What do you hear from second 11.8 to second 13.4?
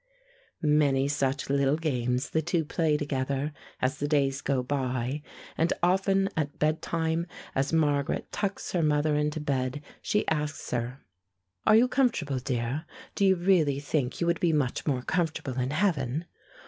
comfortable, dear? Do you